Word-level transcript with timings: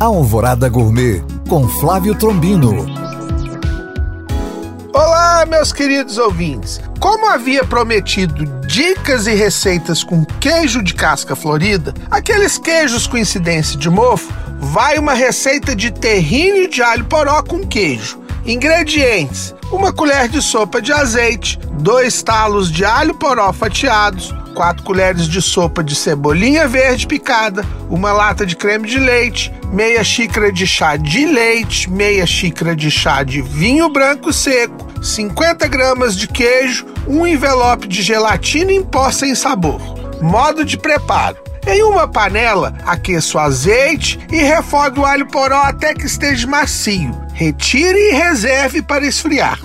Alvorada 0.00 0.66
Gourmet 0.66 1.22
com 1.46 1.68
Flávio 1.68 2.14
Trombino. 2.14 2.86
Olá, 4.94 5.44
meus 5.46 5.74
queridos 5.74 6.16
ouvintes. 6.16 6.80
Como 6.98 7.26
havia 7.26 7.64
prometido 7.64 8.46
dicas 8.66 9.26
e 9.26 9.34
receitas 9.34 10.02
com 10.02 10.24
queijo 10.24 10.82
de 10.82 10.94
casca 10.94 11.36
florida, 11.36 11.92
aqueles 12.10 12.56
queijos 12.56 13.06
com 13.06 13.18
incidência 13.18 13.78
de 13.78 13.90
mofo, 13.90 14.32
vai 14.58 14.98
uma 14.98 15.12
receita 15.12 15.76
de 15.76 15.90
terrine 15.90 16.66
de 16.66 16.80
alho 16.82 17.04
poró 17.04 17.42
com 17.42 17.66
queijo. 17.66 18.18
Ingredientes: 18.46 19.54
uma 19.70 19.92
colher 19.92 20.28
de 20.28 20.40
sopa 20.40 20.80
de 20.80 20.94
azeite, 20.94 21.58
dois 21.78 22.22
talos 22.22 22.72
de 22.72 22.86
alho 22.86 23.12
poró 23.12 23.52
fatiados, 23.52 24.34
4 24.50 24.84
colheres 24.84 25.26
de 25.26 25.40
sopa 25.40 25.82
de 25.82 25.94
cebolinha 25.94 26.68
verde 26.68 27.06
picada, 27.06 27.64
uma 27.88 28.12
lata 28.12 28.44
de 28.44 28.54
creme 28.56 28.88
de 28.88 28.98
leite, 28.98 29.52
meia 29.72 30.02
xícara 30.04 30.52
de 30.52 30.66
chá 30.66 30.96
de 30.96 31.26
leite, 31.26 31.88
meia 31.90 32.26
xícara 32.26 32.74
de 32.74 32.90
chá 32.90 33.22
de 33.22 33.40
vinho 33.40 33.88
branco 33.88 34.32
seco, 34.32 34.86
50 35.02 35.66
gramas 35.68 36.16
de 36.16 36.28
queijo, 36.28 36.86
um 37.06 37.26
envelope 37.26 37.88
de 37.88 38.02
gelatina 38.02 38.72
em 38.72 38.82
pó 38.82 39.10
sem 39.10 39.34
sabor. 39.34 39.80
Modo 40.20 40.64
de 40.64 40.76
preparo. 40.76 41.36
Em 41.66 41.82
uma 41.82 42.08
panela, 42.08 42.74
aqueça 42.86 43.36
o 43.36 43.40
azeite 43.40 44.18
e 44.30 44.36
refogue 44.36 45.00
o 45.00 45.04
alho 45.04 45.26
poró 45.26 45.62
até 45.62 45.94
que 45.94 46.06
esteja 46.06 46.46
macio. 46.46 47.10
Retire 47.34 47.98
e 47.98 48.12
reserve 48.12 48.82
para 48.82 49.06
esfriar. 49.06 49.58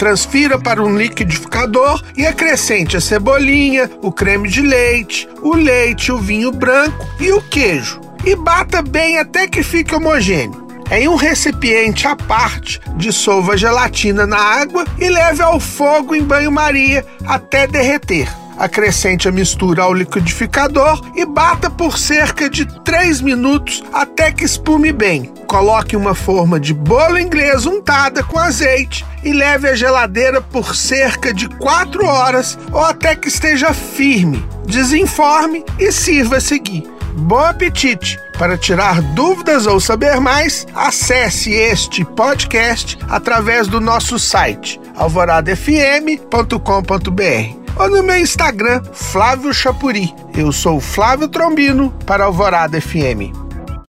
Transfira 0.00 0.58
para 0.58 0.82
um 0.82 0.96
liquidificador 0.96 2.02
e 2.16 2.24
acrescente 2.24 2.96
a 2.96 3.00
cebolinha, 3.02 3.90
o 4.00 4.10
creme 4.10 4.48
de 4.48 4.62
leite, 4.62 5.28
o 5.42 5.54
leite, 5.54 6.10
o 6.10 6.16
vinho 6.16 6.50
branco 6.50 7.06
e 7.20 7.30
o 7.30 7.42
queijo. 7.42 8.00
E 8.24 8.34
bata 8.34 8.80
bem 8.80 9.18
até 9.18 9.46
que 9.46 9.62
fique 9.62 9.94
homogêneo. 9.94 10.66
Em 10.90 11.06
um 11.06 11.16
recipiente 11.16 12.06
à 12.06 12.16
parte, 12.16 12.80
dissolva 12.96 13.52
a 13.52 13.56
gelatina 13.58 14.26
na 14.26 14.38
água 14.38 14.86
e 14.98 15.06
leve 15.10 15.42
ao 15.42 15.60
fogo 15.60 16.14
em 16.14 16.22
banho-maria 16.22 17.04
até 17.26 17.66
derreter. 17.66 18.26
Acrescente 18.60 19.26
a 19.26 19.32
mistura 19.32 19.84
ao 19.84 19.94
liquidificador 19.94 21.00
e 21.16 21.24
bata 21.24 21.70
por 21.70 21.96
cerca 21.96 22.50
de 22.50 22.66
3 22.82 23.22
minutos 23.22 23.82
até 23.90 24.30
que 24.30 24.44
espume 24.44 24.92
bem. 24.92 25.32
Coloque 25.46 25.96
uma 25.96 26.14
forma 26.14 26.60
de 26.60 26.74
bolo 26.74 27.18
inglês 27.18 27.64
untada 27.64 28.22
com 28.22 28.38
azeite 28.38 29.02
e 29.24 29.32
leve 29.32 29.66
à 29.66 29.74
geladeira 29.74 30.42
por 30.42 30.76
cerca 30.76 31.32
de 31.32 31.48
4 31.48 32.04
horas 32.04 32.58
ou 32.70 32.84
até 32.84 33.16
que 33.16 33.28
esteja 33.28 33.72
firme. 33.72 34.46
Desenforme 34.66 35.64
e 35.78 35.90
sirva 35.90 36.36
a 36.36 36.40
seguir. 36.40 36.84
Bom 37.16 37.38
apetite! 37.38 38.18
Para 38.38 38.58
tirar 38.58 39.00
dúvidas 39.14 39.66
ou 39.66 39.80
saber 39.80 40.20
mais, 40.20 40.66
acesse 40.74 41.50
este 41.50 42.04
podcast 42.04 42.98
através 43.08 43.68
do 43.68 43.80
nosso 43.80 44.18
site 44.18 44.78
alvoradafm.com.br 44.94 47.59
ou 47.76 47.90
no 47.90 48.02
meu 48.02 48.18
Instagram, 48.18 48.82
Flávio 48.92 49.52
Chapuri. 49.52 50.14
Eu 50.36 50.52
sou 50.52 50.80
Flávio 50.80 51.28
Trombino 51.28 51.90
para 52.06 52.24
Alvorada 52.24 52.80
FM. 52.80 53.49